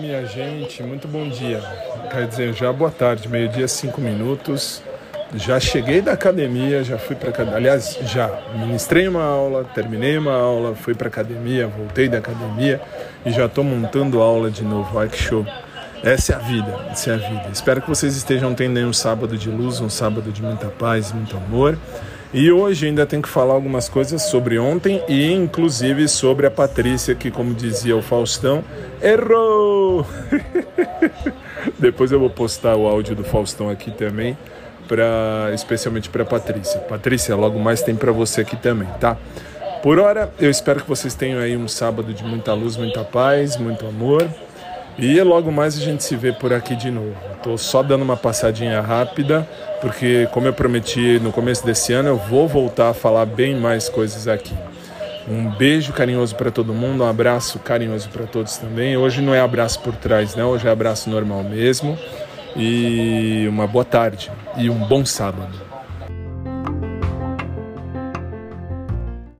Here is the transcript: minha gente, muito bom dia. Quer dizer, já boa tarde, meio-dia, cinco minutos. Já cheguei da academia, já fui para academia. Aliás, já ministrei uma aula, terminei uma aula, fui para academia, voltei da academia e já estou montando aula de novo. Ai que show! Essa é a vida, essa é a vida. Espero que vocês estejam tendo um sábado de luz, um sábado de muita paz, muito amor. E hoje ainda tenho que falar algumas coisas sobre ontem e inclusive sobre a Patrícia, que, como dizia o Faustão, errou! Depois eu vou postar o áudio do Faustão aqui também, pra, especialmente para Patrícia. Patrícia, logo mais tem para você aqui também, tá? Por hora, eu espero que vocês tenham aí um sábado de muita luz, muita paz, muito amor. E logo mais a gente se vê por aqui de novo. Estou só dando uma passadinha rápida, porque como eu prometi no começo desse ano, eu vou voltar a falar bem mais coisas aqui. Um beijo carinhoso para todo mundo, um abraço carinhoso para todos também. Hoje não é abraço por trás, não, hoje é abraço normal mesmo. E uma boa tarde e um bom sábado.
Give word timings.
minha 0.00 0.24
gente, 0.24 0.82
muito 0.82 1.06
bom 1.06 1.28
dia. 1.28 1.62
Quer 2.10 2.26
dizer, 2.26 2.54
já 2.54 2.72
boa 2.72 2.90
tarde, 2.90 3.28
meio-dia, 3.28 3.68
cinco 3.68 4.00
minutos. 4.00 4.82
Já 5.34 5.60
cheguei 5.60 6.00
da 6.00 6.12
academia, 6.12 6.82
já 6.82 6.98
fui 6.98 7.14
para 7.14 7.28
academia. 7.28 7.58
Aliás, 7.58 7.98
já 8.06 8.30
ministrei 8.54 9.06
uma 9.06 9.22
aula, 9.22 9.64
terminei 9.74 10.16
uma 10.16 10.32
aula, 10.32 10.74
fui 10.74 10.94
para 10.94 11.08
academia, 11.08 11.68
voltei 11.68 12.08
da 12.08 12.18
academia 12.18 12.80
e 13.24 13.30
já 13.30 13.44
estou 13.44 13.62
montando 13.62 14.20
aula 14.22 14.50
de 14.50 14.64
novo. 14.64 14.98
Ai 14.98 15.08
que 15.08 15.18
show! 15.18 15.46
Essa 16.02 16.32
é 16.32 16.36
a 16.36 16.38
vida, 16.38 16.86
essa 16.90 17.10
é 17.10 17.14
a 17.14 17.16
vida. 17.18 17.48
Espero 17.52 17.82
que 17.82 17.88
vocês 17.88 18.16
estejam 18.16 18.54
tendo 18.54 18.80
um 18.80 18.92
sábado 18.92 19.36
de 19.36 19.50
luz, 19.50 19.80
um 19.80 19.90
sábado 19.90 20.32
de 20.32 20.42
muita 20.42 20.68
paz, 20.68 21.12
muito 21.12 21.36
amor. 21.36 21.78
E 22.32 22.52
hoje 22.52 22.86
ainda 22.86 23.04
tenho 23.04 23.20
que 23.20 23.28
falar 23.28 23.54
algumas 23.54 23.88
coisas 23.88 24.22
sobre 24.22 24.56
ontem 24.56 25.02
e 25.08 25.32
inclusive 25.32 26.06
sobre 26.06 26.46
a 26.46 26.50
Patrícia, 26.50 27.12
que, 27.12 27.28
como 27.28 27.52
dizia 27.52 27.96
o 27.96 28.02
Faustão, 28.02 28.62
errou! 29.02 30.06
Depois 31.76 32.12
eu 32.12 32.20
vou 32.20 32.30
postar 32.30 32.76
o 32.76 32.86
áudio 32.86 33.16
do 33.16 33.24
Faustão 33.24 33.68
aqui 33.68 33.90
também, 33.90 34.38
pra, 34.86 35.50
especialmente 35.52 36.08
para 36.08 36.24
Patrícia. 36.24 36.78
Patrícia, 36.80 37.34
logo 37.34 37.58
mais 37.58 37.82
tem 37.82 37.96
para 37.96 38.12
você 38.12 38.42
aqui 38.42 38.56
também, 38.56 38.88
tá? 39.00 39.16
Por 39.82 39.98
hora, 39.98 40.32
eu 40.38 40.50
espero 40.50 40.82
que 40.82 40.88
vocês 40.88 41.14
tenham 41.14 41.40
aí 41.40 41.56
um 41.56 41.66
sábado 41.66 42.14
de 42.14 42.22
muita 42.22 42.54
luz, 42.54 42.76
muita 42.76 43.02
paz, 43.02 43.56
muito 43.56 43.84
amor. 43.86 44.28
E 44.98 45.20
logo 45.22 45.50
mais 45.50 45.76
a 45.78 45.80
gente 45.80 46.04
se 46.04 46.14
vê 46.16 46.32
por 46.32 46.52
aqui 46.52 46.76
de 46.76 46.90
novo. 46.90 47.14
Estou 47.36 47.56
só 47.56 47.82
dando 47.82 48.02
uma 48.02 48.16
passadinha 48.16 48.80
rápida, 48.80 49.48
porque 49.80 50.28
como 50.32 50.46
eu 50.46 50.52
prometi 50.52 51.18
no 51.20 51.32
começo 51.32 51.64
desse 51.64 51.92
ano, 51.92 52.10
eu 52.10 52.16
vou 52.16 52.46
voltar 52.46 52.90
a 52.90 52.94
falar 52.94 53.24
bem 53.24 53.56
mais 53.56 53.88
coisas 53.88 54.28
aqui. 54.28 54.54
Um 55.28 55.48
beijo 55.50 55.92
carinhoso 55.92 56.34
para 56.34 56.50
todo 56.50 56.74
mundo, 56.74 57.04
um 57.04 57.08
abraço 57.08 57.58
carinhoso 57.60 58.08
para 58.08 58.26
todos 58.26 58.56
também. 58.56 58.96
Hoje 58.96 59.22
não 59.22 59.34
é 59.34 59.40
abraço 59.40 59.80
por 59.80 59.94
trás, 59.94 60.34
não, 60.34 60.50
hoje 60.50 60.66
é 60.66 60.70
abraço 60.70 61.08
normal 61.08 61.42
mesmo. 61.44 61.96
E 62.56 63.46
uma 63.48 63.66
boa 63.66 63.84
tarde 63.84 64.30
e 64.56 64.68
um 64.68 64.74
bom 64.74 65.04
sábado. 65.04 65.69